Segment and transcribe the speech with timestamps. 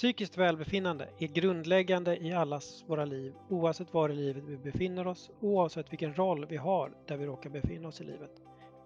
[0.00, 5.30] Psykiskt välbefinnande är grundläggande i allas våra liv oavsett var i livet vi befinner oss,
[5.40, 8.30] oavsett vilken roll vi har där vi råkar befinna oss i livet.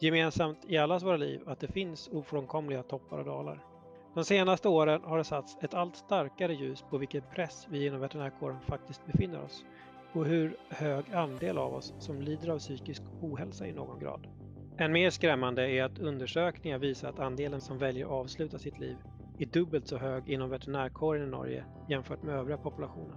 [0.00, 3.61] Gemensamt i allas våra liv att det finns ofrånkomliga toppar och dalar.
[4.14, 8.01] De senaste åren har det satts ett allt starkare ljus på vilken press vi inom
[8.01, 9.65] veterinärkåren faktiskt befinner oss
[10.12, 14.26] och hur hög andel av oss som lider av psykisk ohälsa i någon grad.
[14.78, 18.96] Än mer skrämmande är att undersökningar visar att andelen som väljer att avsluta sitt liv
[19.38, 23.16] är dubbelt så hög inom veterinärkåren i Norge jämfört med övriga populationen.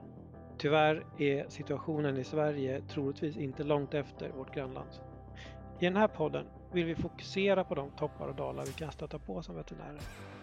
[0.57, 4.89] Tyvärr är situationen i Sverige troligtvis inte långt efter vårt grannland.
[5.79, 9.19] I den här podden vill vi fokusera på de toppar och dalar vi kan stöta
[9.19, 10.01] på som veterinärer.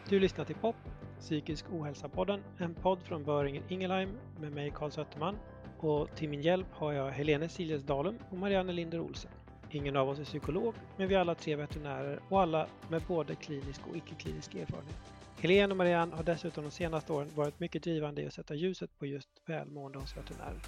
[0.08, 0.76] Du lyssnar till POP,
[1.18, 5.36] Psykisk ohälsa-podden, en podd från Böringen Ingelheim med mig Karl Sötterman
[5.78, 9.30] och till min hjälp har jag Helene Siljes Dalum och Marianne Linder Olsen.
[9.70, 13.34] Ingen av oss är psykolog, men vi är alla tre veterinärer och alla med både
[13.34, 15.14] klinisk och icke-klinisk erfarenhet.
[15.40, 18.98] Helene och Marianne har dessutom de senaste åren varit mycket drivande i att sätta ljuset
[18.98, 20.60] på just välmående hos veterinärer.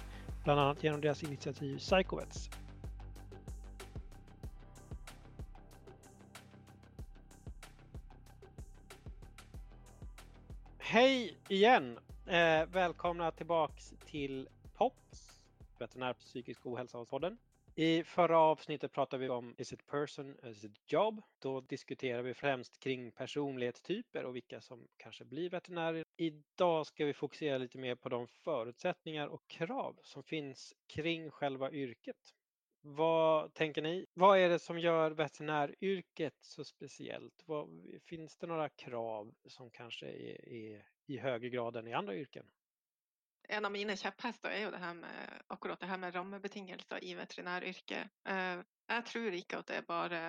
[0.43, 2.49] Bland annat genom deras initiativ Psychovets.
[10.77, 11.99] Hej igen!
[12.25, 15.41] Eh, välkomna tillbaks till POPS,
[15.79, 17.37] veterinär psykisk ohälsa hos podden.
[17.79, 21.21] I förra avsnittet pratade vi om Is it person, is it job?
[21.39, 26.03] Då diskuterar vi främst kring personlighetstyper och vilka som kanske blir veterinärer.
[26.15, 31.71] Idag ska vi fokusera lite mer på de förutsättningar och krav som finns kring själva
[31.71, 32.33] yrket.
[32.81, 34.05] Vad tänker ni?
[34.13, 37.43] Vad är det som gör veterinäryrket så speciellt?
[37.45, 42.15] Vad, finns det några krav som kanske är, är i högre grad än i andra
[42.15, 42.45] yrken?
[43.47, 47.13] En av mine kjepphester er jo det her med akkurat det her med rammebetingelser i
[47.15, 48.09] veterinæryrket.
[48.27, 50.21] Eh, jeg tror ikke at det er bare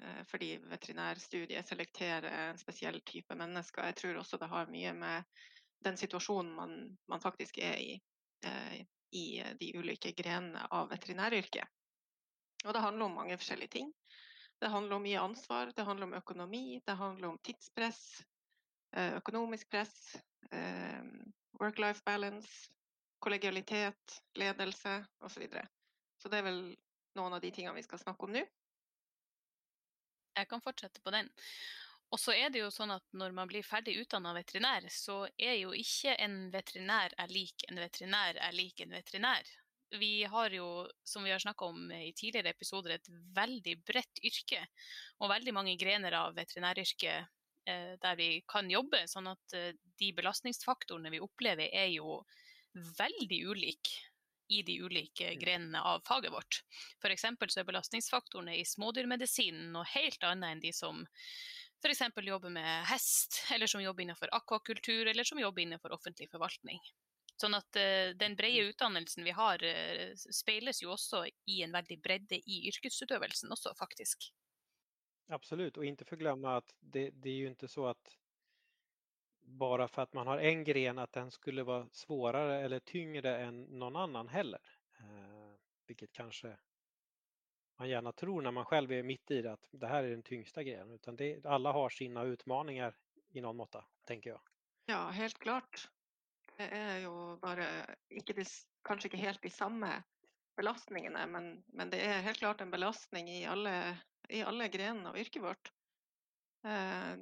[0.00, 3.90] eh, fordi veterinærstudiet selekterer en spesiell type mennesker.
[3.90, 5.42] Jeg tror også det har mye med
[5.84, 7.98] den situasjonen man, man faktisk er i
[8.44, 11.64] eh, i de ulike grenene av veterinæryrket.
[12.66, 13.92] Og det handler om mange forskjellige ting.
[14.60, 18.02] Det handler om mye ansvar, det handler om økonomi, det handler om tidspress,
[18.92, 19.94] økonomisk press,
[21.58, 22.70] work-life balance,
[23.18, 25.34] kollegialitet, ledelse osv.
[25.34, 25.66] Så, videre.
[26.22, 26.62] så det er vel
[27.18, 28.44] noen av de tingene vi skal snakke om nå.
[30.38, 31.30] Jeg kan fortsette på den.
[32.14, 35.58] Og så er det jo sånn at når man blir ferdig utdanna veterinær, så er
[35.58, 39.50] jo ikke en veterinær er lik en veterinær er lik en veterinær.
[39.98, 44.62] Vi har jo, som vi har snakka om i tidligere episoder, et veldig bredt yrke.
[45.20, 47.28] Og veldig mange grener av veterinæryrket
[48.02, 49.04] der vi kan jobbe.
[49.10, 52.22] Sånn at eh, de belastningsfaktorene vi opplever er jo
[52.98, 54.06] veldig ulike
[54.48, 56.62] i de ulike grenene av faget vårt.
[57.02, 57.26] F.eks.
[57.52, 61.02] så er belastningsfaktorene i smådyrmedisinen noe helt annet enn de som
[61.82, 62.00] f.eks.
[62.24, 66.80] jobber med hest, eller som jobber innenfor akvakultur, eller som jobber innenfor offentlig forvaltning.
[67.38, 68.72] Sånn at uh, den brede mm.
[68.72, 74.30] utdannelsen vi har, uh, speiles jo også i en veldig bredde i yrkesutøvelsen også, faktisk.
[75.28, 78.18] Absolut, och inte förglömma att det, det är ju inte så att
[79.40, 83.62] bara för att man har en gren att den skulle vara svårare eller tyngre än
[83.62, 84.60] någon annan heller.
[84.98, 85.54] Eh,
[85.86, 86.56] vilket kanske
[87.78, 90.22] man gärna tror när man själv är mitt i det att det här är den
[90.22, 90.90] tyngsta grenen.
[90.90, 92.96] Utan alla har sina utmaningar
[93.28, 94.40] i någon måtta, tenker jeg.
[94.86, 95.88] Ja, helt klart.
[96.56, 97.66] Det er jo bare
[98.10, 98.44] ikke de,
[98.84, 99.90] kanskje ikke helt de samme
[100.56, 105.18] belastningene, men, men det er helt klart en belastning i alle i alle grenene av
[105.18, 105.72] yrket vårt.
[106.66, 107.14] Eh,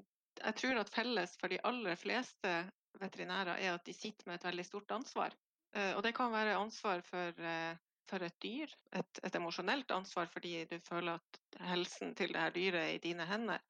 [0.42, 2.52] jeg tror at felles for de aller fleste
[3.00, 5.34] veterinærer er at de sitter med et veldig stort ansvar.
[5.76, 7.76] Eh, og det kan være ansvar for, eh,
[8.08, 12.54] for et dyr, et, et, emosjonelt ansvar fordi du føler at helsen til det her
[12.54, 13.62] dyret er i dine hender.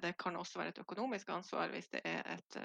[0.00, 2.56] Det kan også være et økonomisk ansvar hvis det er et,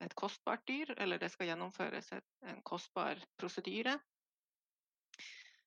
[0.00, 3.98] et kostbart dyr, eller det skal gjennomføres en kostbar prosedyre.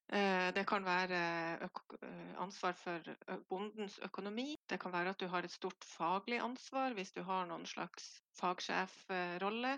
[0.10, 1.18] Eh, det kan være
[1.62, 3.12] eh, ansvar for
[3.50, 4.56] bondens økonomi.
[4.70, 8.16] Det kan være at du har et stort faglig ansvar hvis du har noen slags
[8.40, 9.78] fagsjefrolle.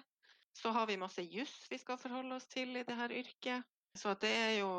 [0.55, 3.67] Så har vi masse juss vi skal forholde oss til i dette yrket.
[3.93, 4.69] Så det er jo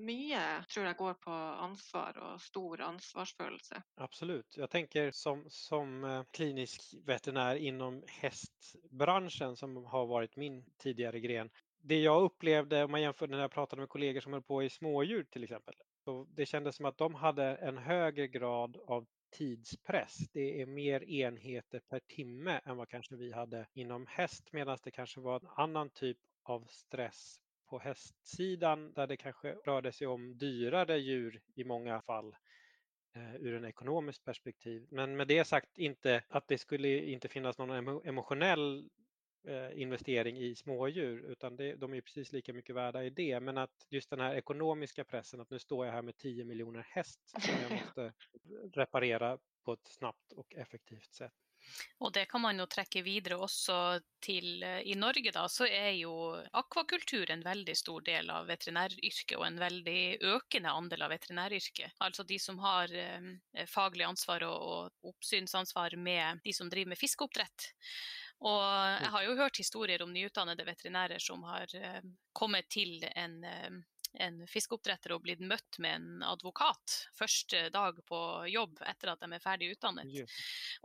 [0.00, 0.40] mye,
[0.72, 1.32] tror jeg, går på
[1.66, 3.82] ansvar og stor ansvarsfølelse.
[4.00, 4.56] Absolut.
[4.56, 11.52] Jeg tenker som, som eh, klinisk veterinær innom hestbransjen, som har vært min tidligere gren
[11.86, 14.70] det jag upplevde om man jämför när jag pratade med kollegor som höll på i
[14.70, 15.74] smådjur till exempel.
[16.04, 20.16] Så det kändes som att de hade en högre grad av tidspress.
[20.32, 24.90] Det är mer enheter per timme än vad kanske vi hade inom häst medan det
[24.90, 30.38] kanske var en annan typ av stress på hästsidan där det kanske rörde sig om
[30.38, 32.36] dyrare djur i många fall
[33.14, 34.86] eh, ur en ekonomisk perspektiv.
[34.90, 38.88] Men med det sagt inte att det skulle inte finnas någon emotionell
[39.74, 43.40] investering i smådjur utan det, de är precis lika mycket värda i det.
[43.40, 46.86] Men att just den här ekonomiska pressen att nu står jag här med 10 miljoner
[46.90, 48.12] häst som jag måste
[48.72, 51.32] reparera på ett snabbt och effektivt sätt.
[51.98, 53.76] Og det kan man jo trekke videre også
[54.24, 56.12] til eh, I Norge da, så er jo
[56.60, 60.02] akvakultur en veldig stor del av veterinæryrket, og en veldig
[60.34, 61.96] økende andel av veterinæryrket.
[62.06, 67.02] Altså de som har eh, faglig ansvar og, og oppsynsansvar med de som driver med
[67.02, 67.70] fiskeoppdrett.
[68.44, 68.62] Og
[69.00, 72.02] jeg har jo hørt historier om nyutdannede veterinærer som har eh,
[72.36, 73.78] kommet til en eh,
[74.22, 78.18] en fiskeoppdretter og blitt møtt med en advokat første dag på
[78.48, 80.10] jobb etter at de er ferdig utdannet.
[80.12, 80.36] Yes.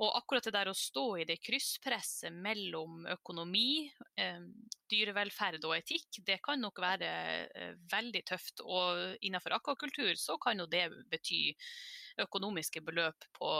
[0.01, 3.87] Og akkurat det der å stå i det krysspresset mellom økonomi,
[4.19, 4.41] eh,
[4.91, 7.11] dyrevelferd og etikk, det kan nok være
[7.91, 8.63] veldig tøft.
[8.65, 11.53] Og innenfor akvakultur så kan jo det bety
[12.19, 13.51] økonomiske beløp på,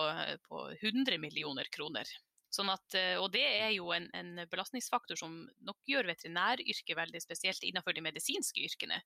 [0.50, 2.10] på 100 millioner kroner.
[2.52, 7.22] Sånn at, eh, og det er jo en, en, belastningsfaktor som nok gjør veterinæryrket veldig
[7.24, 9.00] spesielt innenfor de medisinske yrkene.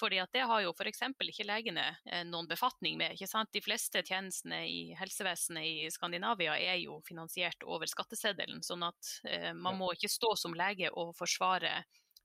[0.00, 1.04] Fordi at det har jo f.eks.
[1.08, 3.16] ikke legene eh, noen befatning med.
[3.16, 3.52] ikke sant?
[3.56, 8.60] De fleste tjenestene i helsevesenet i Skandinavia er jo finansiert over skatteseddelen.
[8.66, 11.80] Sånn at eh, man må ikke stå som lege og forsvare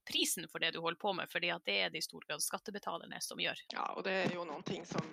[0.07, 2.43] prisen for det du holder på med, fordi at det er det i stor grad
[2.43, 3.59] skattebetalerne som gjør.
[3.73, 5.07] Ja, og det er jo noen ting som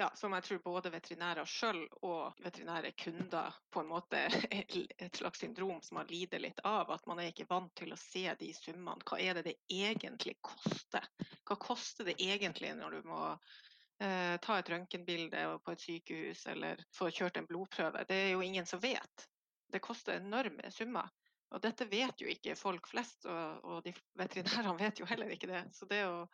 [0.00, 4.22] ja, som jeg tror både veterinærer sjøl og veterinære kunder på en måte
[5.04, 6.88] et slags syndrom som man lider litt av.
[6.94, 9.04] At man er ikke vant til å se de summene.
[9.04, 11.04] Hva er det det egentlig koster?
[11.44, 13.20] Hva koster det egentlig når du må
[14.00, 18.06] eh, ta et røntgenbilde på et sykehus eller få kjørt en blodprøve?
[18.08, 19.26] Det er jo ingen som vet.
[19.70, 21.12] Det koster enorme summer.
[21.50, 25.50] Og dette vet jo ikke folk flest, og, og de veterinærene vet jo heller ikke
[25.50, 25.66] det.
[25.76, 26.24] Så det å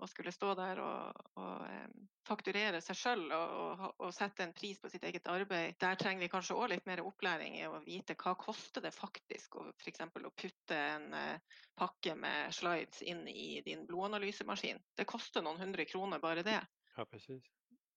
[0.00, 4.80] å skulle stå der og, og fakturere seg sjøl og, og, og, sette en pris
[4.80, 5.76] på sitt eget arbeid.
[5.82, 9.58] Der trenger vi kanskje òg litt mer opplæring i å vite hva koster det faktisk
[9.60, 10.04] å f.eks.
[10.06, 14.80] å putte en uh, pakke med slides inn i din blodanalysemaskin.
[14.96, 16.60] Det koster noen hundre kroner bare det.
[16.96, 17.44] Ja, precis.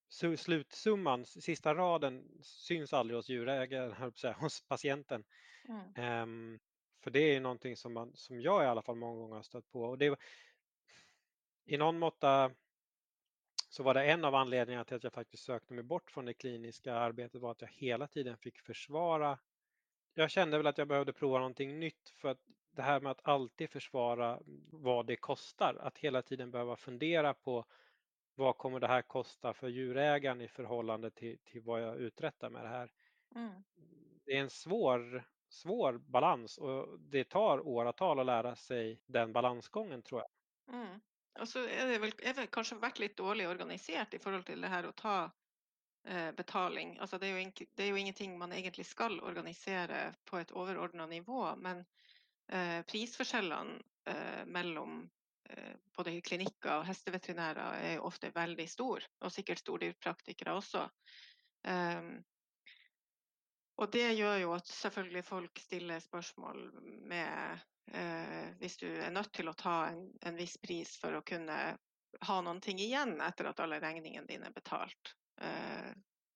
[0.08, 4.14] Så slutsumman, sista raden, syns aldri hos djurägaren,
[4.44, 5.26] hos patienten.
[5.70, 6.24] Mm.
[6.24, 6.60] Um,
[7.06, 9.70] för det är någonting som, man, som jag i alla fall många gånger har stött
[9.70, 9.82] på.
[9.82, 10.16] Och det,
[11.66, 12.52] i någon måtta
[13.70, 16.34] så var det en av anledningarna till att jag faktiskt sökte mig bort från det
[16.34, 19.40] kliniska arbetet var att jag hela tiden fick försvara.
[20.14, 22.40] Jag kände väl att jag behövde prova någonting nytt för att
[22.72, 24.40] det här med att alltid försvara
[24.72, 27.66] vad det kostar, att hela tiden behöva fundera på
[28.36, 32.64] vad kommer det här kosta för djurägaren i förhållande till, till vad jag uträttar med
[32.64, 32.92] det här.
[33.36, 33.64] Mm.
[34.26, 40.02] Det är en svår, svår balans och det tar åratal att lära sig den balansgången
[40.02, 40.30] tror jag.
[40.76, 41.00] Mm.
[41.40, 44.62] Og så er det vel, er vel kanskje vært litt dårlig organisert i forhold til
[44.64, 45.16] det her å ta
[46.08, 46.96] eh, betaling.
[47.04, 51.10] Altså det, er jo, det, er jo, ingenting man egentlig skal organisere på et overordna
[51.12, 51.84] nivå, men
[52.48, 53.76] eh, prisforskjellene
[54.12, 55.02] eh, mellom
[55.50, 60.88] eh, både klinikker og hesteveterinærer er ofte veldig stor, og sikkert stordyrpraktikere også.
[61.66, 62.20] Um,
[63.82, 66.60] og det gjør jo at selvfølgelig folk stiller spørsmål
[67.10, 67.64] med
[68.60, 71.58] Hvis du er nødt til å ta en, en, viss pris for å kunne
[72.22, 75.16] ha noen ting igjen etter at alle regningene dine er betalt.
[75.42, 75.92] Eh,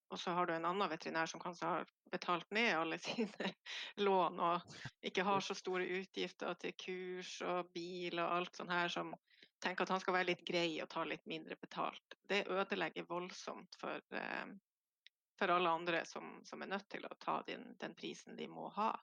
[0.09, 3.51] og så har du en annen veterinær som kanskje har betalt ned alle sine
[4.01, 8.89] lån og ikke har så store utgifter til kurs og bil og alt sånt her,
[8.89, 9.13] som
[9.63, 12.17] tenker at han skal være litt grei og ta litt mindre betalt.
[12.27, 14.47] Det ødelegger voldsomt for, eh,
[15.39, 18.71] for alle andre som, som, er nødt til å ta den, den prisen de må
[18.79, 18.93] ha.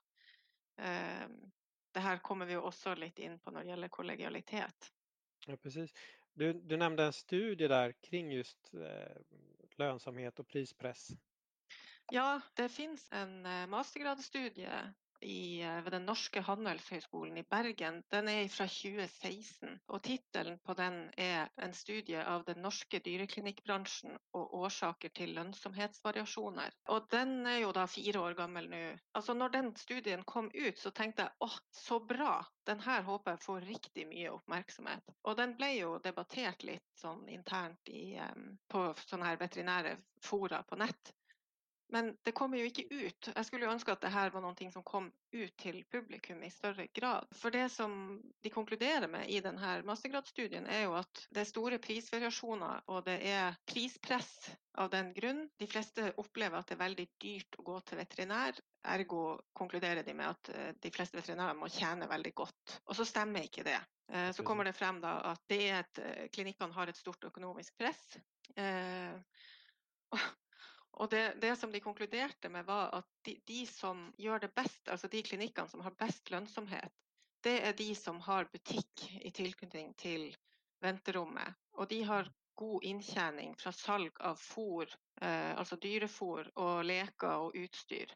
[1.91, 4.93] Det här kommer vi också lite in på när det gäller kollegialitet.
[5.47, 5.93] Ja, precis.
[6.33, 9.17] Du, du nämnde en studie där kring just eh,
[9.77, 11.07] lönsamhet och prispress.
[12.11, 18.29] Ja, det finns en mastergradstudie mastergradsstudie i, eh, ved den norske handelshøyskolen i Bergen, den
[18.29, 19.79] er fra 2016.
[19.87, 26.77] Og tittelen på den er 'En studie av den norske dyreklinikkbransjen og årsaker til lønnsomhetsvariasjoner'.
[26.85, 28.97] Og den er jo da fire år gammel nå.
[29.15, 32.45] Altså når den studien kom ut, så tenkte jeg åh, så bra!
[32.67, 35.03] Den her håper jeg får riktig mye oppmerksomhet.
[35.23, 40.63] Og den ble jo debattert litt sånn internt i, um, på sånne her veterinære fora
[40.63, 41.13] på nett.
[41.89, 43.29] Men det kommer jo ikke ut.
[43.31, 46.49] Jeg skulle jo ønske at det her var noe som kom ut til publikum i
[46.51, 47.27] større grad.
[47.39, 51.79] For det som de konkluderer med i denne mastergradsstudien, er jo at det er store
[51.79, 54.33] prisvariasjoner, og det er prispress
[54.83, 55.45] av den grunn.
[55.59, 58.59] De fleste opplever at det er veldig dyrt å gå til veterinær.
[58.97, 59.21] Ergo
[59.55, 62.81] konkluderer de med at eh, de fleste veterinærer må tjene veldig godt.
[62.85, 63.79] Og så stemmer ikke det.
[64.11, 66.03] Eh, så kommer det frem at det er at
[66.35, 68.03] klinikkene har et stort økonomisk press.
[70.97, 74.87] Og det, det, som de konkluderte med, var at de, de, som gjør det best,
[74.89, 76.93] altså de klinikkene som har best lønnsomhet,
[77.45, 80.31] det er de som har butikk i tilknytning til
[80.81, 81.53] venterommet.
[81.77, 84.89] Og de har god inntjening fra salg av fôr,
[85.21, 88.13] eh, altså dyrefôr og leker og utstyr.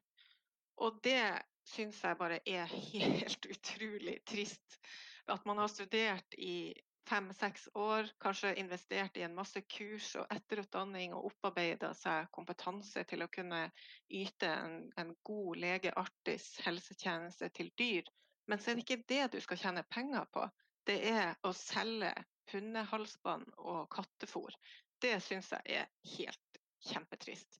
[0.81, 1.37] Og det
[1.69, 4.79] syns jeg bare er helt utrolig trist.
[5.29, 6.73] At man har studert i
[7.09, 13.25] fem-seks år, kanskje investert i en masse kurs og etterutdanning og opparbeida seg kompetanse til
[13.25, 13.63] å kunne
[14.07, 18.11] yte en, en god legeartis helsetjeneste til dyr.
[18.49, 20.45] Men så er det ikke det du skal tjene penger på.
[20.87, 22.13] Det er å selge
[22.51, 24.55] hundehalsbånd og kattefôr.
[25.01, 27.59] Det syns jeg er helt kjempetrist.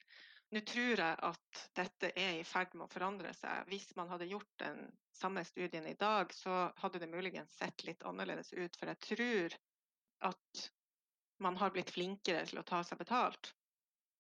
[0.51, 3.70] Nå tror jeg at dette er i ferd med å forandre seg.
[3.72, 4.81] Hvis man hadde gjort den
[5.15, 8.75] samme studien i dag, så hadde det muligens sett litt annerledes ut.
[8.75, 9.55] For jeg tror
[10.27, 10.65] at
[11.41, 13.53] man har blitt flinkere til å ta seg betalt.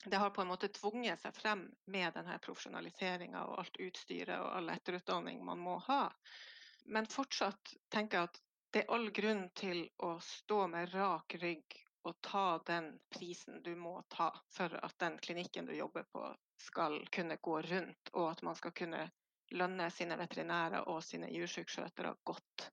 [0.05, 4.55] Det har på en måte tvunget seg frem med denne profesjonaliseringa og alt utstyret og
[4.55, 6.05] all etterutdanning man må ha.
[6.89, 11.75] Men fortsatt tenker jeg at det er all grunn til å stå med rak rygg
[12.03, 16.23] å ta den prisen du må ta for at den klinikken du jobber på
[16.61, 19.07] skal kunne gå rundt, og at man skal kunne
[19.51, 22.69] lønne sine veterinærer og sine djursykskjøtere godt.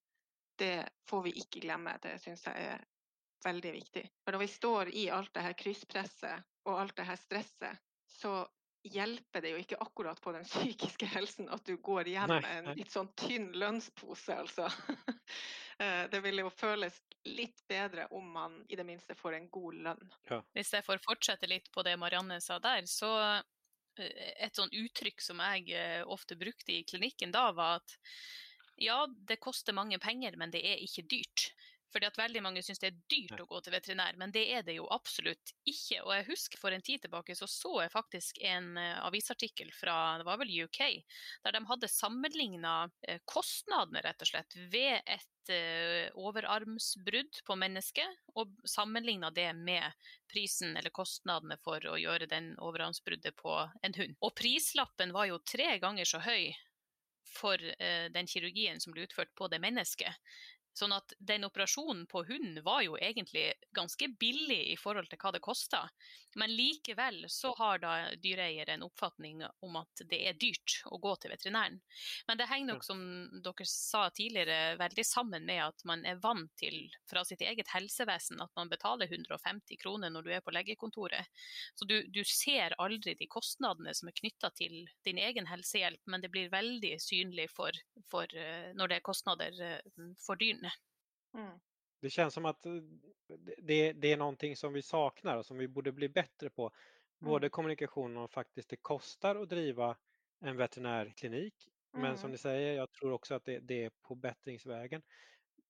[0.59, 1.97] Det får vi ikke glemme.
[2.03, 2.85] Det syns jeg er
[3.45, 4.05] veldig viktig.
[4.25, 7.85] For når vi står i alt det her krysspresset og alt det her stresset,
[8.19, 8.41] så
[8.89, 12.71] hjelper det jo ikke akkurat på den psykiske helsen at du går hjem med en
[12.79, 14.69] litt sånn tynn lønnspose, altså.
[15.79, 16.97] Eh, det vil jo føles
[17.29, 20.11] litt bedre om man i det minste får en god lønn.
[20.31, 20.41] Ja.
[20.57, 25.23] Hvis jeg får fortsette litt på det Marianne sa der, så eh, et sånn uttrykk
[25.23, 27.97] som jeg eh, ofte brukte i klinikken da, var at
[28.79, 31.49] ja, det koster mange penger, men det er ikke dyrt.
[31.89, 34.67] Fordi at veldig mange syns det er dyrt å gå til veterinær, men det er
[34.67, 36.03] det jo absolutt ikke.
[36.03, 40.27] Og jeg husker for en tid tilbake så så jeg faktisk en avisartikkel fra det
[40.29, 40.83] var vel UK,
[41.47, 42.75] der de hadde sammenligna
[43.25, 49.85] kostnadene rett og slett ved et uh, overarmsbrudd på mennesket, og sammenligna det med
[50.31, 54.17] prisen eller kostnadene for å gjøre den overarmsbruddet på en hund.
[54.21, 56.53] Og prislappen var jo tre ganger så høy
[57.29, 60.15] for den kirurgien som ble utført på det mennesket,
[60.79, 65.33] Sånn at den operasjonen på hunden var jo egentlig ganske billig i forhold til hva
[65.35, 65.81] det kosta.
[66.39, 71.15] Men likevel så har da dyreeier en oppfatning om at det er dyrt å gå
[71.19, 71.81] til veterinæren.
[72.29, 73.01] Men det henger nok, som
[73.43, 78.39] dere sa tidligere, veldig sammen med at man er vant til fra sitt eget helsevesen
[78.45, 81.27] at man betaler 150 kroner når du er på legekontoret.
[81.75, 86.23] Så du, du ser aldri de kostnadene som er knytta til din egen helsehjelp, men
[86.23, 87.75] det blir veldig synlig for,
[88.13, 90.68] for eh, når det er kostnader eh, for dyrene.
[91.35, 91.59] Mm.
[92.01, 92.73] Det känns som att eh,
[93.59, 96.73] det, det, är någonting som vi saknar och som vi borde bli bättre på.
[97.19, 97.51] Både mm.
[97.51, 99.97] kommunikation och faktiskt det kostar att driva
[100.41, 101.55] en veterinärklinik.
[101.93, 102.17] Men mm.
[102.17, 105.03] som ni säger, jag tror också att det, det är på bättringsvägen.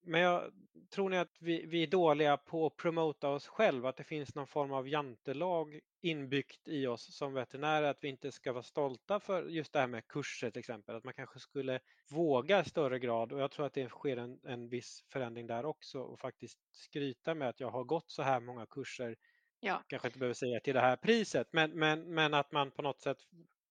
[0.01, 0.51] Men jag,
[0.89, 3.89] tror ni att vi, vi, är dåliga på att promota oss själva?
[3.89, 7.89] Att det finns någon form av jantelag inbyggt i oss som veterinärer?
[7.89, 10.95] Att vi inte ska vara stolta för just det här med kurser till exempel?
[10.95, 11.79] Att man kanske skulle
[12.09, 15.65] våga i större grad och jag tror att det sker en, en viss förändring där
[15.65, 19.15] också och faktiskt skryta med att jag har gått så här många kurser.
[19.59, 19.83] Ja.
[19.87, 23.01] Kanske inte behöver säga till det här priset men, men, men att man på något
[23.01, 23.17] sätt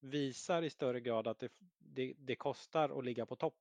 [0.01, 3.57] visar i större grad att det, det, det kostar att ligga på topp.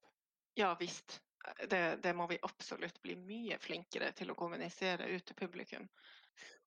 [0.53, 1.21] Ja visst,
[1.69, 5.87] det, det, må vi absolutt bli mye flinkere til å kommunisere ut til publikum.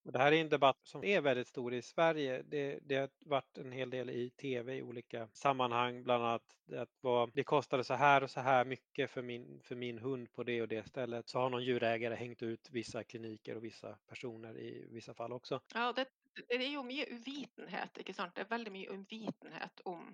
[0.04, 2.38] Og det her er en debatt som er veldig stor i Sverige.
[2.48, 6.34] Det, det har vært en hel del i tv i ulike sammanhang, bl.a.
[6.34, 9.98] at att vad, det kostet så her og så her mye for min, för min
[9.98, 11.28] hund på det og det stedet.
[11.28, 15.60] Så har noen dyreeiere hengt ut vissa kliniker og vissa personer i vissa fall også.
[15.74, 16.08] Ja, det,
[16.48, 18.34] det er jo mye uvitenhet, ikke sant.
[18.34, 20.08] Det er veldig mye uvitenhet om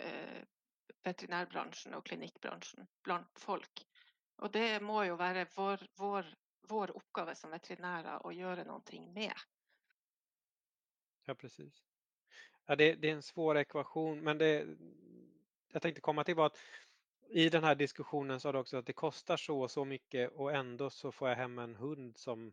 [0.00, 0.40] eh,
[1.04, 3.84] veterinærbransjen og klinikkbransjen blant folk.
[4.36, 6.26] Og det må jo være vår, vår,
[6.68, 9.46] vår oppgave som veterinærer å gjøre noe med.
[11.26, 11.82] Ja, precis.
[12.66, 14.66] Ja, det, det, är en svår ekvation, men det
[15.72, 16.58] jag tänkte komma till var att
[17.28, 20.52] i den här diskussionen sa du också att det kostar så och så mycket och
[20.52, 22.52] ändå så får jag hem en hund som,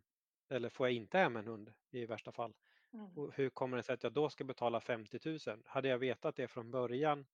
[0.50, 2.54] eller får jag inte hem en hund i värsta fall.
[2.94, 3.32] Mm.
[3.34, 5.63] Hur kommer det sig att jag då ska betala 50 000?
[5.66, 7.25] Hade jag vetat det från början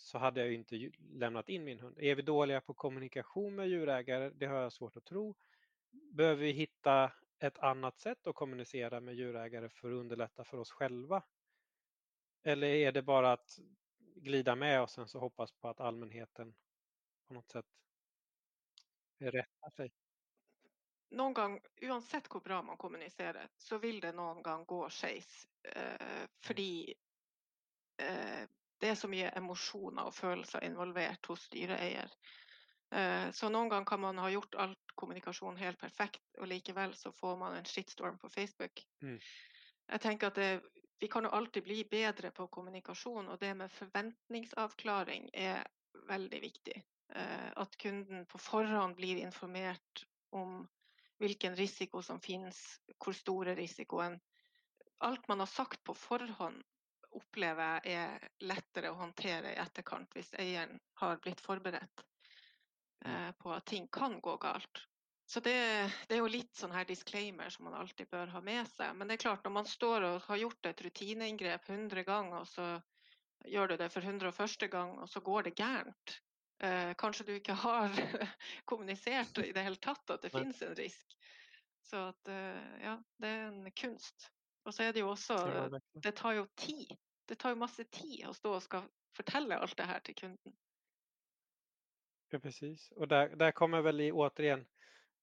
[0.00, 1.98] så hade jag inte lämnat in min hund.
[1.98, 4.30] Är vi dåliga på kommunikation med djurägare?
[4.30, 5.36] Det har jag svårt att tro.
[5.90, 10.70] Behöver vi hitta ett annat sätt att kommunicera med djurägare för att underlätta för oss
[10.70, 11.22] själva?
[12.42, 13.58] Eller är det bara att
[14.14, 16.54] glida med och sen så hoppas på att allmänheten
[17.28, 17.66] på något sätt
[19.18, 19.92] rättar sig?
[21.10, 25.48] Noen gang, uansett hvor bra man kommuniserer, så vil det noen gang gå skeis.
[25.62, 26.94] Eh, fordi
[27.96, 28.48] eh,
[28.80, 32.10] det er så mye emosjoner og følelser involvert hos dyreeier.
[32.90, 37.12] Eh, så noen ganger kan man ha gjort alt kommunikasjon helt perfekt, og likevel så
[37.14, 38.82] får man en shitstorm på Facebook.
[39.04, 39.18] Mm.
[39.90, 40.52] Jeg tenker at det,
[41.00, 45.62] Vi kan jo alltid bli bedre på kommunikasjon, og det med forventningsavklaring er
[46.10, 46.82] veldig viktig.
[47.14, 50.04] Eh, at kunden på forhånd blir informert
[50.36, 50.66] om
[51.20, 52.58] hvilken risiko som finnes,
[52.98, 54.18] hvor stor er risikoen.
[55.00, 56.60] Alt man har sagt på forhånd,
[57.18, 62.04] opplever jeg er lettere å håndtere i etterkant hvis eieren har blitt forberedt
[63.06, 64.86] eh, på at ting kan gå galt.
[65.30, 65.54] Så det,
[66.08, 68.96] det, er jo litt sånn her disclaimer som man alltid bør ha med seg.
[68.98, 72.48] Men det er klart, når man står og har gjort et rutineinngrep 100 ganger, og
[72.50, 74.66] så gjør du det for 101.
[74.72, 76.16] gang, og så går det gærent,
[76.60, 77.88] Eh, kanskje du ikke har
[78.68, 81.16] kommunisert i det hele tatt at det finnes en risk.
[81.88, 84.28] Så at, eh, ja, det er en kunst.
[84.70, 85.34] Og så er det jo også
[85.98, 86.94] Det tar jo tid.
[87.26, 88.84] Det tar jo masse tid å stå og skal
[89.16, 90.54] fortelle alt det her til kunden.
[92.30, 92.90] Ja, precis.
[92.90, 94.66] Och där, där kommer väl i, återigen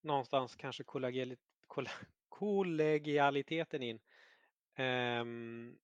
[0.00, 0.84] någonstans kanske
[2.28, 4.00] kollegialiteten in.
[4.78, 5.78] Um,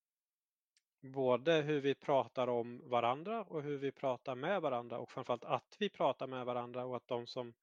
[1.00, 5.76] både hur vi pratar om varandra och hur vi pratar med varandra och framförallt att
[5.78, 7.54] vi pratar med varandra och att de som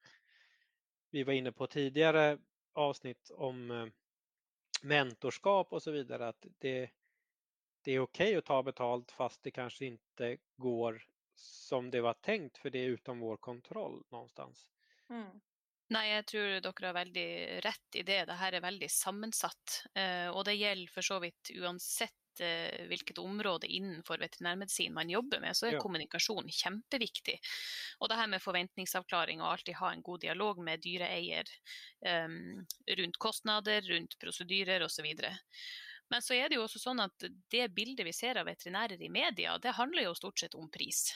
[1.11, 2.37] vi var inne på tidigare
[2.73, 3.87] avsnitt om eh,
[4.81, 6.91] mentorskap och så vidare, att det,
[7.81, 11.03] det är okej okay att ta betalt fast det kanske inte går
[11.35, 14.71] som det var tänkt för det är utom vår kontroll någonstans.
[15.09, 15.41] Mm.
[15.91, 17.29] Nei, jeg tror dere har veldig
[17.65, 18.21] rett i det.
[18.29, 19.81] Dette er veldig sammensatt.
[19.93, 22.20] Eh, og det gjelder for så vidt uansett
[22.89, 25.83] hvilket område innenfor veterinærmedisin man jobber med, så er ja.
[25.83, 27.37] kommunikasjon kjempeviktig.
[27.99, 31.47] Og det her med forventningsavklaring og alltid ha en god dialog med dyreeier
[32.25, 32.65] um,
[33.01, 35.09] rundt kostnader, rundt prosedyrer osv.
[36.11, 39.11] Men så er det jo også sånn at det bildet vi ser av veterinærer i
[39.11, 41.07] media, det handler jo stort sett om pris.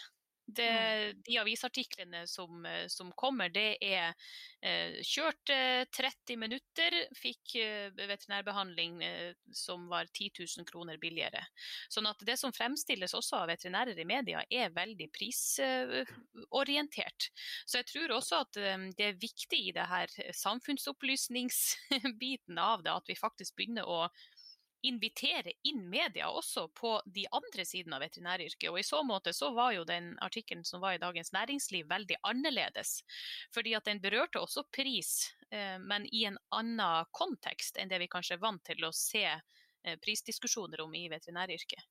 [0.47, 4.13] Det, de avisartiklene som, eh, som, kommer, det er
[4.61, 10.29] eh, kjørt eh, 30 minutter, fikk eh, veterinærbehandling eh, som var 10
[10.59, 11.41] 000 kroner billigere.
[11.89, 17.31] Sånn at det som fremstilles også av veterinærer i media, er veldig prisorientert.
[17.65, 20.05] Så jeg tror også at eh, det er viktig i det her
[20.45, 24.13] samfunnsopplysningsbiten av det, at vi faktisk begynner å
[24.87, 28.67] invitere inn media også på de andre sidene av veterinæryrket.
[28.71, 32.19] Og I så måte så var jo den artikkelen som var i Dagens Næringsliv veldig
[32.23, 32.99] annerledes.
[33.55, 38.11] Fordi at den berørte også pris, eh, men i en annen kontekst enn det vi
[38.11, 41.89] kanskje er vant til å se eh, prisdiskusjoner om i veterinæryrket.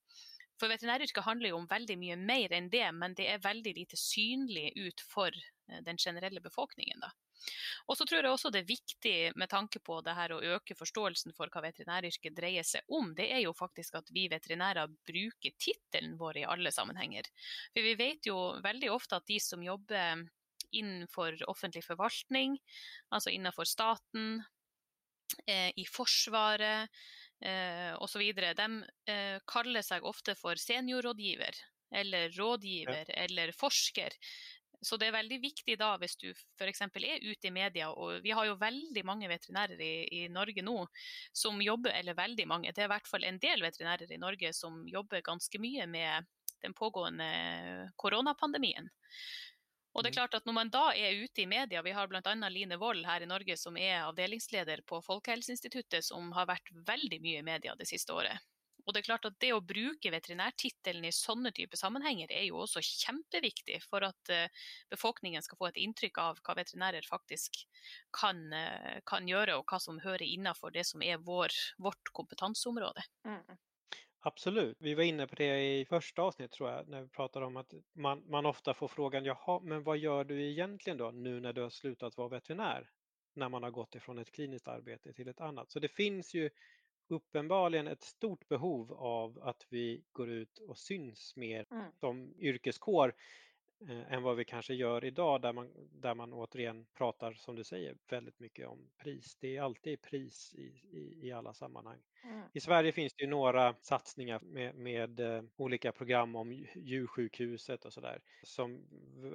[0.59, 3.99] For veterinæryrket handler jo om veldig mye mer enn det, men det er veldig lite
[3.99, 7.03] synlig ut for eh, den generelle befolkningen.
[7.03, 7.11] da.
[7.85, 10.77] Og så tror jeg også det er viktig med tanke på det her å øke
[10.77, 15.53] forståelsen for hva veterinæryrket dreier seg om, det er jo faktisk at vi veterinærer bruker
[15.61, 17.29] tittelen vår i alle sammenhenger.
[17.73, 20.25] For vi vet jo veldig ofte at de som jobber
[20.75, 22.57] innenfor offentlig forvaltning,
[23.13, 24.41] altså innenfor staten,
[25.47, 26.89] eh, i Forsvaret
[27.41, 28.67] eh, osv., de
[29.11, 31.63] eh, kaller seg ofte for seniorrådgiver
[31.95, 33.23] eller rådgiver ja.
[33.23, 34.13] eller forsker.
[34.81, 36.81] Så det er veldig viktig da hvis du f.eks.
[36.81, 40.77] er ute i media, og vi har jo veldig mange veterinærer i, i, Norge nå
[41.33, 44.53] som jobber, eller veldig mange, det er i hvert fall en del veterinærer i Norge
[44.53, 46.29] som jobber ganske mye med
[46.63, 47.27] den pågående
[47.99, 48.89] koronapandemien.
[49.95, 50.17] Og det er mm.
[50.17, 52.33] klart at Når man da er ute i media, vi har bl.a.
[52.49, 57.39] Line Wold her i Norge som er avdelingsleder på Folkehelseinstituttet, som har vært veldig mye
[57.39, 58.43] i media det siste året.
[58.85, 62.61] Og det er klart at det å bruke veterinærtittelen i sånne typer sammenhenger er jo
[62.63, 67.63] også kjempeviktig for at uh, befolkningen skal få et inntrykk av hva veterinærer faktisk
[68.15, 73.05] kan, uh, kan gjøre, og hva som hører innenfor det som er vår, vårt kompetanseområde.
[73.25, 73.57] Mm.
[74.27, 74.77] Absolut.
[74.79, 77.73] Vi var inne på det i første avsnitt tror jeg, när vi pratade om at
[77.93, 81.61] man, man ofte får frågan, jaha, men hva gjør du egentlig da, nu när du
[81.61, 82.89] har slutat vara veterinär?
[83.35, 85.71] När man har gått ifrån et klinisk arbete til et annet.
[85.71, 86.49] Så det finns ju
[87.07, 91.91] uppenbarligen ett stort behov av att vi går ut och syns mer mm.
[91.99, 93.13] som yrkeskår
[93.89, 97.63] eh, än vad vi kanske gör idag där man, där man återigen pratar, som du
[97.63, 99.37] säger, väldigt mycket om pris.
[99.39, 101.99] Det är alltid pris i, i, i alla sammanhang.
[102.23, 102.41] Mm.
[102.53, 107.93] I Sverige finns det ju några satsningar med, med uh, olika program om djursjukhuset och
[107.93, 108.87] sådär som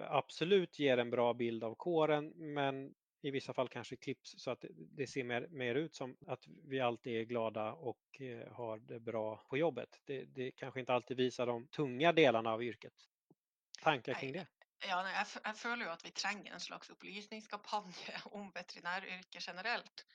[0.08, 4.64] absolut ger en bra bild av kåren men i vissa fall kanske klipps så att
[4.70, 9.00] det ser mer, mer ut som att vi alltid är glada och eh, har det
[9.00, 10.00] bra på jobbet.
[10.04, 12.94] Det, det kanske inte alltid visar de tunga delarna av yrket.
[13.82, 14.46] Tankar kring det?
[14.88, 20.06] Ja, jeg, jeg føler jo at vi trenger en slags opplysningskampanje om veterinæryrket generelt.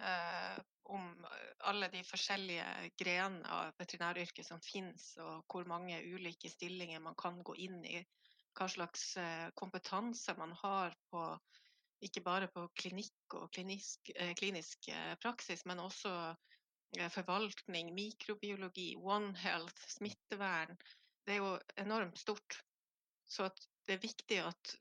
[0.00, 0.58] eh,
[0.90, 1.26] om
[1.58, 2.66] alle de forskjellige
[2.98, 8.00] grenene av veterinæryrket som finnes, og hvor mange ulike stillinger man kan gå inn i.
[8.58, 11.22] Hva slags eh, kompetanse man har på
[12.04, 16.12] ikke bare på klinikk og klinisk, eh, klinisk eh, praksis, men også
[16.96, 20.78] eh, forvaltning, mikrobiologi, One Health, smittevern.
[21.26, 22.62] Det er jo enormt stort.
[23.30, 23.50] Så
[23.86, 24.76] det er viktig at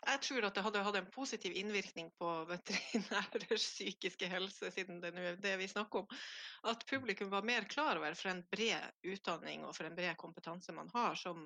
[0.00, 5.10] jeg tror at det hadde hatt en positiv innvirkning på veterinærers psykiske helse, siden det
[5.12, 6.14] er det vi snakker om.
[6.72, 10.72] At publikum var mer klar over for en bred utdanning og for en bred kompetanse
[10.72, 11.44] man har som,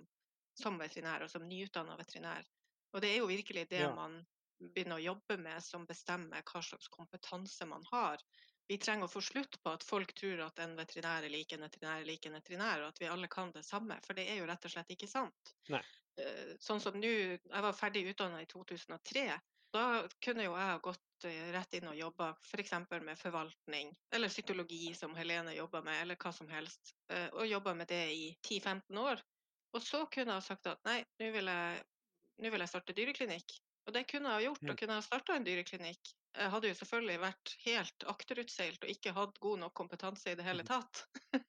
[0.60, 2.46] som veterinær og som nyutdanna veterinær.
[2.94, 3.90] Og det er jo virkelig det ja.
[3.94, 4.20] man
[4.60, 8.22] begynner å jobbe med som bestemmer hva slags kompetanse man har.
[8.68, 11.66] Vi trenger å få slutt på at folk tror at en veterinær er lik en
[11.66, 14.40] veterinær er lik en veterinær, og at vi alle kan det samme, for det er
[14.40, 15.52] jo rett og slett ikke sant.
[15.72, 15.82] Nei.
[16.22, 19.26] Eh, sånn som nå, jeg var ferdig utdanna i 2003.
[19.74, 19.84] Da
[20.22, 22.74] kunne jo jeg gått eh, rett inn og jobba f.eks.
[22.94, 26.94] med forvaltning, eller psykologi som Helene jobba med, eller hva som helst.
[27.10, 29.24] Eh, og jobba med det i 10-15 år.
[29.74, 31.84] Og så kunne jeg sagt at nei, nå vil jeg,
[32.40, 33.56] nå vil jeg starte dyreklinikk.
[33.84, 36.12] Og det kunne jeg ha gjort, og kunne ha starta en dyreklinikk.
[36.34, 40.46] Jeg hadde jo selvfølgelig vært helt akterutseilt og ikke hatt god nok kompetanse i det
[40.48, 41.06] hele tatt.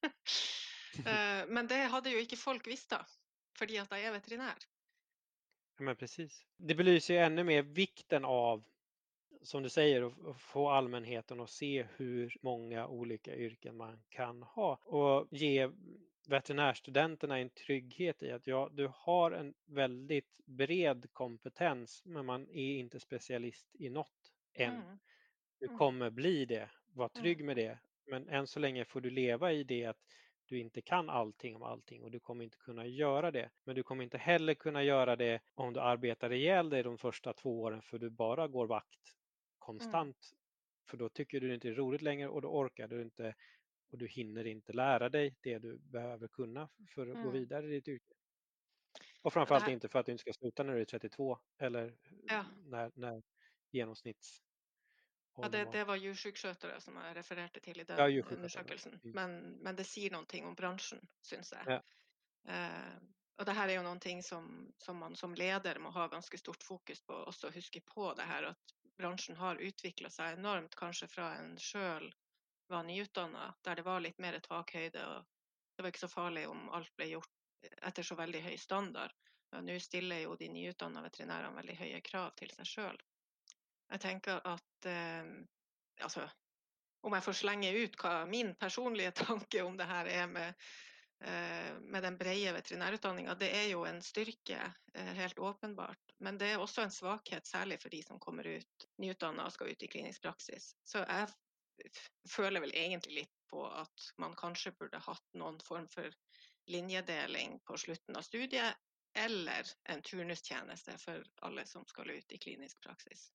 [0.96, 3.02] Eh, men det hadde jo ikke folk visst da,
[3.60, 4.62] fordi at jeg er veterinær.
[5.84, 6.38] Men precis.
[6.56, 8.64] Det belyser jo enda mer vikten av,
[9.44, 14.70] som du sier, å få allmennheten å se hvor mange olika yrken man kan ha
[14.96, 15.68] Og ge
[16.28, 22.78] veterinärstudenterna en trygghet i att ja, du har en väldigt bred kompetens men man är
[22.78, 24.76] inte specialist i något än.
[24.76, 24.98] Mm.
[25.60, 25.78] Du mm.
[25.78, 27.46] kommer bli det, var trygg mm.
[27.46, 27.80] med det.
[28.08, 29.98] Men än så länge får du leva i det att
[30.46, 33.50] du inte kan allting om allting och du kommer inte kunna göra det.
[33.64, 37.34] Men du kommer inte heller kunna göra det om du arbetar ihjäl dig de första
[37.34, 39.16] två åren för du bara går vakt
[39.60, 40.32] konstant.
[40.32, 40.42] Mm.
[40.90, 43.36] För då tycker du det inte är roligt längre och då orkar du inte
[43.96, 47.24] och du hinner inte lära dig det du behöver kunna för att mm.
[47.24, 48.14] gå vidare i ditt yrke.
[49.22, 51.96] Och framförallt inte för att du inte ska sluta när du är 32 eller
[52.28, 52.46] ja.
[52.66, 53.24] när, när
[53.72, 54.42] genomsnitts
[55.38, 59.00] Ja, det, det var djursjukskötare som jag refererte till i den ja, undersökelsen.
[59.04, 59.16] Mm.
[59.16, 61.74] Men, men det säger någonting om branschen, syns jag.
[61.74, 61.84] Ja.
[62.54, 62.98] Eh,
[63.38, 66.64] och det här är ju någonting som, som man som leder må ha ganska stort
[66.64, 71.08] fokus på, och så huske på det här att branschen har utvecklat sig enormt, kanske
[71.08, 72.12] från en själv
[72.72, 75.06] var nyutdannet, der det var litt mer takhøyde.
[75.06, 75.26] og
[75.76, 77.32] Det var ikke så farlig om alt ble gjort
[77.82, 79.14] etter så veldig høy standard.
[79.62, 82.98] Nå stiller jo de nyutdanna veterinærene veldig høye krav til seg sjøl.
[83.94, 85.30] Jeg tenker at eh,
[86.04, 86.26] altså,
[87.06, 90.66] om jeg får slenge ut hva min personlige tanke om det her er med,
[91.22, 94.60] eh, med den brede veterinærutdanninga, det er jo en styrke,
[94.94, 96.16] eh, helt åpenbart.
[96.26, 99.72] Men det er også en svakhet, særlig for de som kommer ut nyutdanna og skal
[99.72, 100.74] ut i klinisk praksis.
[100.84, 101.30] Så jeg
[102.30, 106.10] føler vel egentlig litt på at man kanskje burde hatt noen form for
[106.72, 108.78] linjedeling på slutten av studiet,
[109.16, 113.30] eller en turnustjeneste for alle som skal ut i klinisk praksis.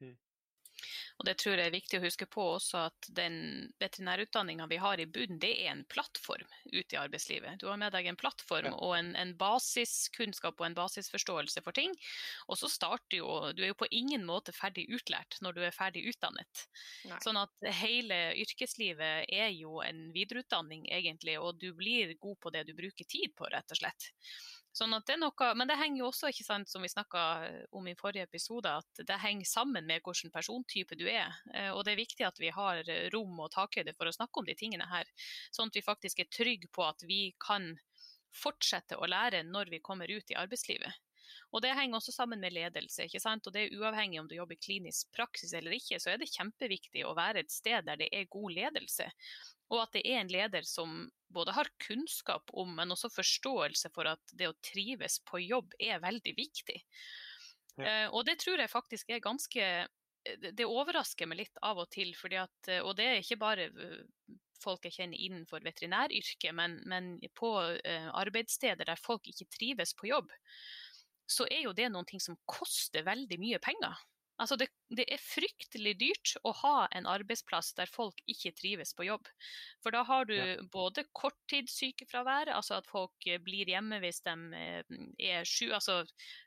[0.00, 0.16] Mm.
[1.20, 5.00] Og det tror jeg er viktig å huske på også at den veterinærutdanninga vi har
[5.02, 7.60] i bunnen, det er en plattform ut i arbeidslivet.
[7.60, 11.92] Du har med deg en plattform og en, en, basiskunnskap og en basisforståelse for ting.
[12.48, 15.76] Og så starter jo Du er jo på ingen måte ferdig utlært når du er
[15.76, 16.64] ferdig utdannet.
[17.10, 17.20] Nei.
[17.24, 22.66] Sånn at hele yrkeslivet er jo en videreutdanning, egentlig, og du blir god på det
[22.68, 24.10] du bruker tid på, rett og slett.
[24.76, 27.22] Sånn at det er noe, men det henger jo også, ikke sant, som vi snakka
[27.74, 31.34] om i forrige episode, at det henger sammen med hvilken persontype du er.
[31.54, 34.46] Eh, og det er viktig at vi har rom og takhøyde for å snakke om
[34.46, 35.10] de tingene her.
[35.50, 37.72] Sånn at vi faktisk er trygge på at vi kan
[38.30, 40.94] fortsette å lære når vi kommer ut i arbeidslivet.
[41.50, 43.04] Og Det henger også sammen med ledelse.
[43.04, 43.46] ikke sant?
[43.46, 47.04] Og det er Uavhengig om du jobber klinisk praksis eller ikke, så er det kjempeviktig
[47.06, 49.10] å være et sted der det er god ledelse.
[49.70, 54.10] Og at det er en leder som både har kunnskap om, men også forståelse for
[54.10, 56.80] at det å trives på jobb er veldig viktig.
[57.78, 57.86] Ja.
[57.86, 59.66] Uh, og det tror jeg faktisk er ganske
[60.52, 63.70] Det overrasker meg litt av og til, at, og det er ikke bare
[64.60, 70.10] folk jeg kjenner innenfor veterinæryrket, men, men på uh, arbeidssteder der folk ikke trives på
[70.10, 70.28] jobb,
[71.30, 73.96] så er jo det noe som koster veldig mye penger.
[74.40, 79.04] Altså det, det, er fryktelig dyrt å ha en arbeidsplass der folk ikke trives på
[79.04, 79.28] jobb.
[79.84, 80.54] For da har du ja.
[80.72, 86.00] både korttidssykefravær, altså at folk eh, blir hjemme hvis de eh, er sju, altså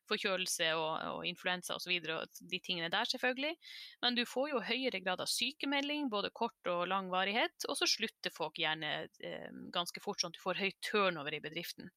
[0.10, 3.54] forkjølelse og, og influensa osv., og, og de tingene der selvfølgelig.
[4.02, 7.88] Men du får jo høyere grad av sykemelding, både kort og lang varighet, og så
[7.90, 11.94] slutter folk gjerne eh, ganske fort, sånn at du får høy turnover i bedriften.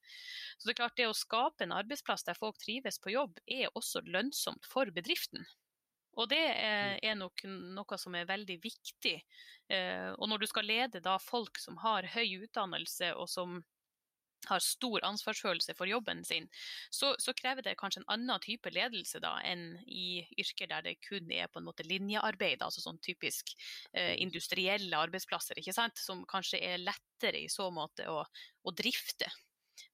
[0.59, 3.73] Så det er klart, det å skape en arbeidsplass der folk trives på jobb, er
[3.73, 5.49] også lønnsomt for bedriften.
[6.17, 9.17] Og det er, er nok noe som er veldig viktig.
[9.69, 13.59] Eh, og når du skal lede da folk som har høy utdannelse og som
[14.47, 16.47] har stor ansvarsfølelse for jobben sin,
[16.91, 20.97] så, så, krever det kanskje en annen type ledelse da, enn i yrker der det
[21.05, 23.55] kun er på en måte linjearbeid, altså sånn typisk
[23.93, 25.99] eh, industrielle arbeidsplasser, ikke sant?
[25.99, 28.23] som kanskje er lettere i så måte å,
[28.63, 29.31] å drifte.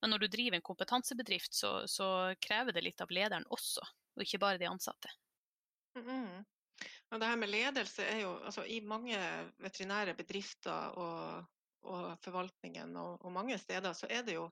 [0.02, 2.06] Men når du driver en kompetansebedrift, så, så,
[2.42, 3.84] krever det litt av lederen også,
[4.16, 5.10] og ikke bare de ansatte.
[5.96, 6.44] Mm.
[7.12, 9.18] Og det her med ledelse er jo altså, I mange
[9.60, 11.44] veterinære bedrifter og
[11.82, 12.96] og forvaltningen.
[12.96, 14.48] Og, og, mange steder så jo,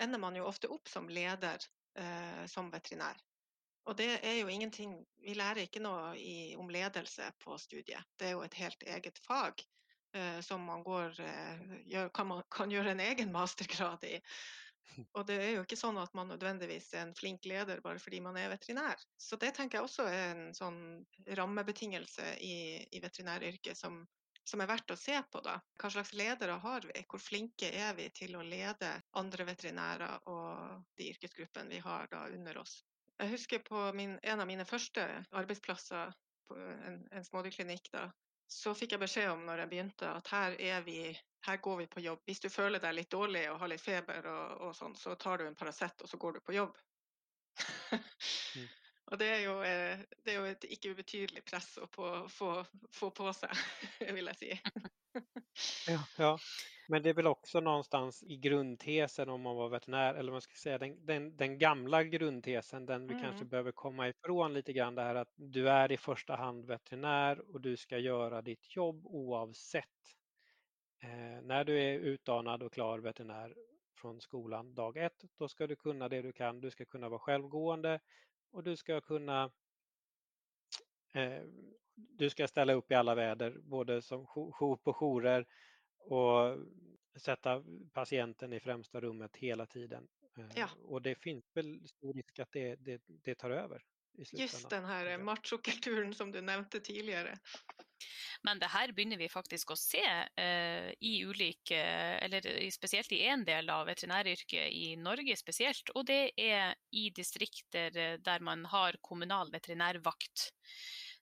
[0.00, 1.58] ender man jo ofte opp som leder
[1.98, 3.18] eh, som veterinær.
[3.88, 8.04] Og det er jo ingenting Vi lærer ikke noe i, om ledelse på studiet.
[8.18, 9.64] Det er jo et helt eget fag
[10.14, 14.18] eh, som man går, eh, gjør, kan, man, kan gjøre en egen mastergrad i.
[15.16, 18.20] Og det er jo ikke sånn at man nødvendigvis er en flink leder bare fordi
[18.24, 19.00] man er veterinær.
[19.20, 20.80] Så det tenker jeg også er en sånn
[21.38, 22.56] rammebetingelse i,
[22.92, 24.00] i veterinæryrket som,
[24.48, 25.42] som er verdt å se på.
[25.44, 25.58] da.
[25.80, 27.04] Hva slags ledere har vi?
[27.08, 32.26] Hvor flinke er vi til å lede andre veterinærer og de yrkesgruppene vi har da
[32.32, 32.80] under oss?
[33.18, 36.14] Jeg husker på min, en av mine første arbeidsplasser
[36.48, 37.90] på en, en smådyrklinikk.
[37.92, 38.06] da,
[38.48, 40.56] så fikk jeg beskjed om når jeg begynte at her,
[40.86, 41.00] vi,
[41.46, 42.22] her, går vi på jobb.
[42.24, 45.38] Hvis du føler deg litt dårlig og har litt feber, og, og sånn, så tar
[45.38, 46.76] du en Paracet og så går du på jobb.
[47.92, 48.68] mm.
[49.08, 52.50] Og det er jo, eh, det er jo et ikke ubetydelig press å få, få,
[52.92, 53.54] få på seg,
[54.18, 54.50] vil jeg si.
[55.94, 56.34] ja, ja,
[56.90, 60.54] men det är väl också någonstans i grundtesen om man var veterinär, eller man ska
[60.54, 63.24] säga den, den, den gamla grundtesen, den vi mm.
[63.24, 67.54] kanske behöver komma ifrån lite grann, det här att du är i första hand veterinär
[67.54, 69.84] och du ska göra ditt jobb oavsett.
[71.02, 73.54] Eh, när du är utdanad och klar veterinär
[73.96, 76.60] från skolan dag ett, då ska du kunna det du kan.
[76.60, 78.00] Du ska kunna vara självgående,
[78.50, 79.50] och du ska kunna
[81.14, 81.42] eh,
[81.94, 85.46] du ska ställa upp i alla väder, både som jour på jourer
[86.12, 86.58] och
[87.20, 90.08] sätta patienten i främsta rummet hela tiden.
[90.38, 90.68] Eh, ja.
[90.82, 93.82] Och det finns väl stor risk att det, det, det tar över.
[94.32, 97.38] Just den här machokulturen som du nevnte tidligere.
[98.42, 100.02] Men det her begynner vi faktisk å se
[100.38, 101.78] eh, i ulike,
[102.22, 107.96] eller spesielt i en del av veterinæryrket i Norge spesielt, og det er i distrikter
[107.98, 110.50] eh, der man har kommunal veterinærvakt.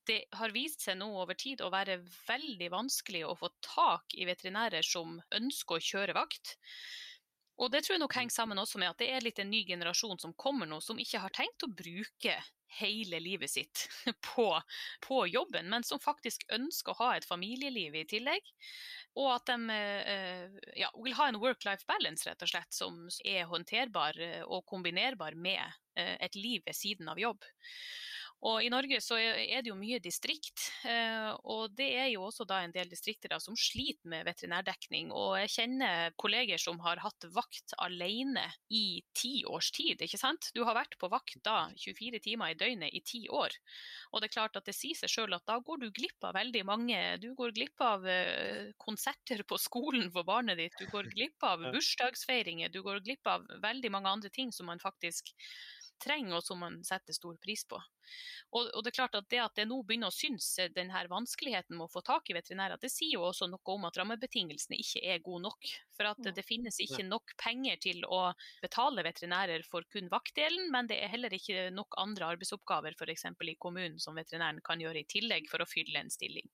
[0.07, 4.27] Det har vist seg nå over tid å være veldig vanskelig å få tak i
[4.29, 6.57] veterinærer som ønsker å kjøre vakt.
[7.57, 9.62] Og det tror jeg nok henger sammen også med at det er litt en ny
[9.66, 12.37] generasjon som kommer nå, som ikke har tenkt å bruke
[12.77, 13.87] hele livet sitt
[14.35, 14.49] på,
[15.07, 18.51] på, jobben, men som faktisk ønsker å ha et familieliv i tillegg.
[19.16, 23.49] Og at de eh, ja, vil ha en work-life balance, rett og slett, som er
[23.49, 25.62] håndterbar eh, og kombinerbar med
[25.97, 27.47] eh, et liv ved siden av jobb.
[28.44, 32.44] Og I Norge så er det jo mye distrikt, eh, og det er jo også
[32.49, 35.09] da en del distrikter da, som sliter med veterinærdekning.
[35.16, 40.05] Og jeg kjenner kolleger som har hatt vakt alene i ti års tid.
[40.05, 40.51] ikke sant?
[40.55, 43.57] Du har vært på vakt da 24 timer i døgnet i ti år.
[44.12, 46.37] Og det er klart at det sier seg sjøl at da går du glipp av
[46.37, 47.01] veldig mange.
[47.25, 51.64] Du går glipp av eh, konserter på skolen for barnet ditt, du går glipp av
[51.72, 55.33] bursdagsfeiringer, du går glipp av veldig mange andre ting som man faktisk
[56.03, 57.81] trenger, og som man setter stor pris på.
[58.55, 61.03] Og, og, det er klart at det at det nå begynner å synes eh, denne
[61.11, 64.79] vanskeligheten med å få tak i veterinærer, det sier jo også noe om at rammebetingelsene
[64.81, 65.71] ikke er gode nok.
[65.97, 68.31] For at det finnes ikke nok penger til å
[68.62, 73.27] betale veterinærer for kun vaktdelen, men det er heller ikke nok andre arbeidsoppgaver f.eks.
[73.33, 76.47] i kommunen som veterinæren kan gjøre i tillegg for å fylle en stilling.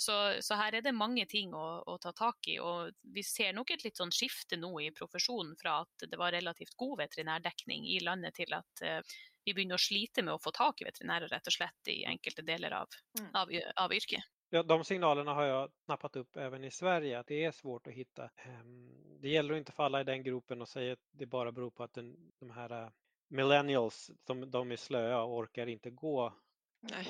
[0.00, 3.54] Så, så her er det mange ting å, å, ta tak i, og vi ser
[3.56, 7.88] nok et litt sånn skifte nå i profesjonen fra at det var relativt god veterinærdekning
[7.88, 11.30] i landet til at uh, vi begynner å slite med å få tak i veterinærer
[11.32, 13.30] rett og slett i enkelte deler av, mm.
[13.34, 13.52] av,
[13.84, 14.24] av yrket.
[14.50, 17.92] Ja, de signalerna har jag nappat upp även i Sverige, att det är svårt att
[17.92, 18.30] hitta.
[18.36, 21.70] Ehm, det gäller att inte falla i den gropen och säga att det bara beror
[21.70, 22.90] på att den, de här eh,
[23.28, 26.34] millennials, de, de är slöa och orkar inte gå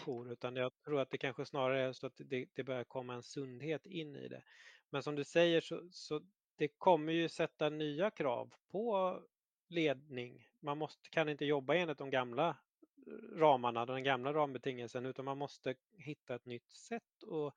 [0.05, 3.14] jour, utan jag tror att det kanske snarare är så att det, det börjar komma
[3.14, 4.43] en sundhet in i det.
[4.91, 6.21] Men som du säger så, så
[6.57, 9.19] det kommer ju sätta nya krav på
[9.69, 10.47] ledning.
[10.61, 12.57] Man måste, kan inte jobba enligt de gamla
[13.07, 17.23] eh, ramarna, den gamla rambetingelsen, utan man måste hitta ett nytt sätt.
[17.23, 17.55] Och,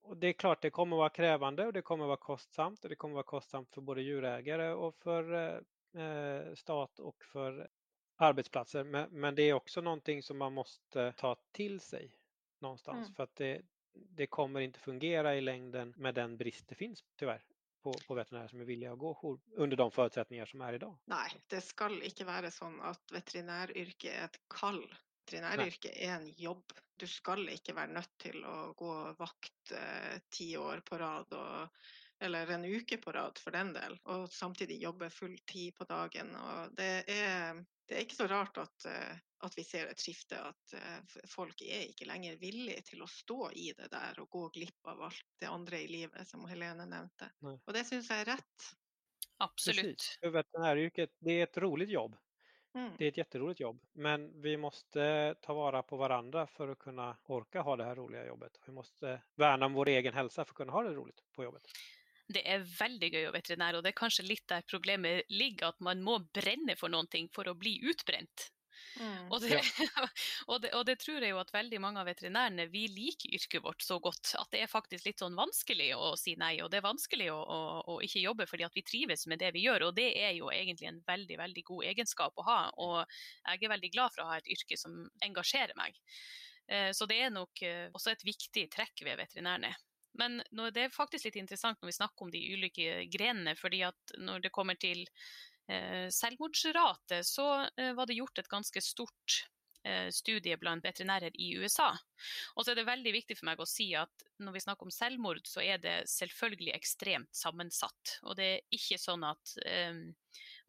[0.00, 2.96] och det är klart, det kommer vara krävande och det kommer vara kostsamt och det
[2.96, 7.68] kommer vara kostsamt för både djurägare och för eh, eh stat och för
[8.16, 8.84] arbetsplatser.
[8.84, 12.18] Men, men, det är också någonting som man måste ta till sig
[12.58, 13.14] någonstans mm.
[13.14, 13.62] för att det,
[13.92, 17.44] det kommer inte fungera i längden med den brist det finns tyvärr
[17.82, 20.80] på, på veterinærer som er villige å gå jour under de forutsetninger som er i
[20.82, 20.96] dag?
[21.12, 24.82] Nei, det skal ikke være sånn at veterinæryrket er et kall.
[25.26, 26.76] veterinæryrket er en jobb.
[26.98, 31.90] Du skal ikke være nødt til å gå vakt eh, ti år på rad, og,
[32.20, 36.34] eller en uke på rad for den del, og samtidig jobbe full tid på dagen.
[36.36, 40.40] Og det er, det er ikke så rart at, eh, at vi ser et skifte,
[40.50, 44.44] at eh, folk er ikke lenger villige til å stå i det der og gå
[44.58, 47.30] glipp av alt det andre i livet, som Helene nevnte.
[47.46, 47.58] Nei.
[47.64, 48.70] Og det syns jeg er rett.
[49.38, 50.16] Absolutt.
[50.20, 52.16] Det er et roligt jobb.
[52.74, 52.92] Mm.
[52.98, 53.80] Det är ett jätteroligt jobb.
[53.92, 58.26] Men vi måste ta vara på varandra för att kunna orka ha det här roliga
[58.26, 58.60] jobbet.
[58.66, 61.62] Vi måste värna om vår egen hälsa för att kunna ha det roligt på jobbet.
[62.28, 65.72] Det er veldig gøy å være veterinær, og det er kanskje litt der problemet ligger,
[65.72, 68.50] at man må brenne for noen ting for å bli utbrent.
[68.98, 69.30] Mm.
[69.30, 69.58] Og det,
[70.50, 73.62] og, det, og det tror jeg jo at veldig mange av veterinærene vi liker yrket
[73.64, 76.80] vårt så godt at det er faktisk litt sånn vanskelig å si nei, og det
[76.80, 77.60] er vanskelig å, å,
[77.94, 79.88] å ikke jobbe fordi at vi trives med det vi gjør.
[79.88, 83.74] Og det er jo egentlig en veldig veldig god egenskap å ha, og jeg er
[83.74, 85.98] veldig glad for å ha et yrke som engasjerer meg.
[86.68, 89.72] Eh, Så det er nok eh, også et viktig trekk ved veterinærene.
[90.18, 90.40] Men
[90.74, 94.46] det er faktisk litt interessant når vi snakker om de ulike grenene, fordi at når
[94.46, 95.04] det kommer til
[95.70, 99.38] eh, selvmordsrate, så eh, var det gjort et ganske stort
[99.86, 101.92] eh, studie blant veterinærer i USA.
[102.56, 104.94] Og så er det veldig viktig for meg å si at når vi snakker om
[104.94, 108.18] selvmord, så er det selvfølgelig ekstremt sammensatt.
[108.26, 110.02] Og det er ikke sånn at eh,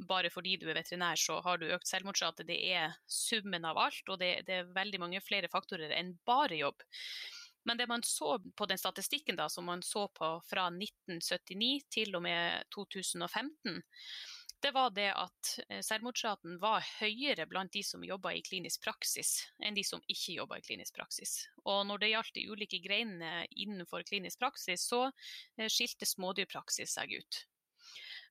[0.10, 2.46] bare fordi du er veterinær, så har du økt selvmordsrate.
[2.48, 6.62] Det er summen av alt, og det, det er veldig mange flere faktorer enn bare
[6.62, 6.86] jobb.
[7.70, 12.16] Men det man så på den statistikken da, som man så på fra 1979 til
[12.18, 13.84] og med 2015,
[14.66, 19.36] det var det at eh, selvmordsraten var høyere blant de som jobba i klinisk praksis,
[19.62, 21.36] enn de som ikke jobba i klinisk praksis.
[21.70, 27.20] Og når det gjaldt de ulike greinene innenfor klinisk praksis, så eh, skilte smådyrpraksis seg
[27.22, 27.44] ut.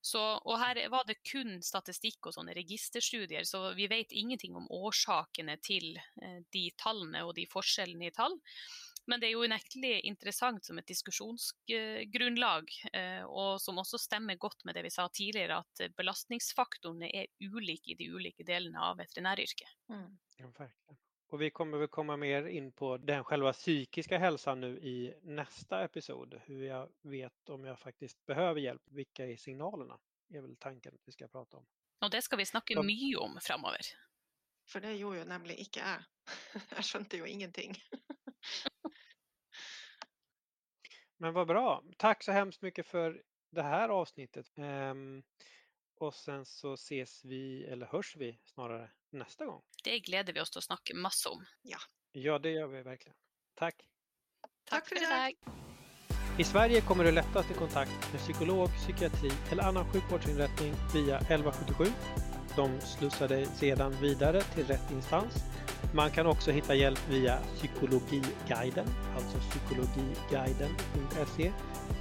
[0.03, 4.69] Så, og her var det kun statistikk og sånne registerstudier, så vi vet ingenting om
[4.75, 8.37] årsakene til eh, de tallene og de forskjellene i tall.
[9.09, 14.67] Men det er jo unektelig interessant som et diskusjonsgrunnlag, eh, og som også stemmer godt
[14.69, 19.01] med det vi sa tidligere, at eh, belastningsfaktorene er ulike i de ulike delene av
[19.01, 19.77] veterinæryrket.
[19.89, 20.19] Mm.
[20.37, 20.99] Ja, verkligen.
[21.31, 25.85] Och vi kommer väl komma mer in på den själva psykiska hälsan nu i nästa
[25.85, 26.41] episod.
[26.45, 28.83] Hur jeg vet om jeg faktisk behöver hjälp.
[28.85, 29.99] Vilka är signalerna?
[30.31, 31.67] är väl tanken att vi ska prata om.
[32.01, 32.83] Og det skal vi snakke Så...
[32.83, 33.81] mye om framover.
[34.69, 36.05] For det gjorde jo nemlig ikke jeg.
[36.77, 37.77] Jeg skjønte jo ingenting.
[41.19, 41.83] Men vad bra.
[41.97, 44.47] Tack så hemskt mycket för det här avsnittet.
[44.57, 45.23] Um,
[46.01, 49.63] och sen så ses vi, eller hörs vi snarare, nästa gång.
[49.85, 51.47] Det gleder vi oss til å snakke masse om.
[52.13, 53.17] Ja, det gör vi verkligen.
[53.55, 53.89] Tack.
[54.65, 55.35] Takk for i i dag.
[56.39, 61.85] I Sverige kommer du lättast i kontakt med psykolog, psykiatri eller annan sjukvårdsinrättning via 1177.
[62.57, 65.35] De slussar dig sedan vidare till rätt instans.
[65.93, 71.53] Man kan också hitta hjälp via Psykologiguiden, alltså psykologiguiden.se,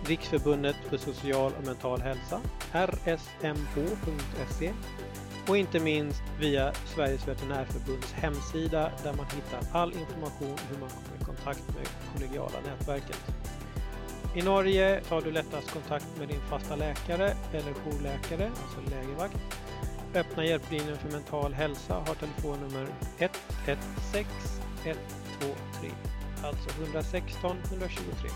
[0.05, 2.41] Riksförbundet för social och mental hälsa,
[2.73, 4.73] rsmh.se
[5.47, 11.21] och inte minst via Sveriges veterinärförbunds hemsida där man hittar all information hur man kommer
[11.21, 13.25] i kontakt med kollegiala nätverket.
[14.35, 19.37] I Norge tar du lättast kontakt med din fasta läkare eller jourläkare, alltså lägervakt.
[20.17, 25.91] Öppna hjälplinjen för mental hälsa har telefonnummer 116 123,
[26.43, 28.29] alltså 116 123.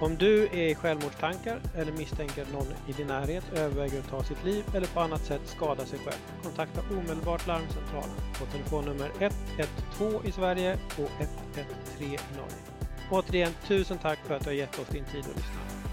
[0.00, 4.44] Om du är i självmordstankar eller misstänker någon i din närhet överväger att ta sitt
[4.44, 10.32] liv eller på annat sätt skada sig själv, kontakta omedelbart larmcentralen på telefonnummer 112 i
[10.32, 12.62] Sverige och 113 i Norge.
[13.10, 15.85] Återigen, tusen tack för att du har gett oss din tid att lyssna.